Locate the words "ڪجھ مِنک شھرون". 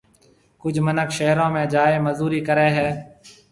0.61-1.49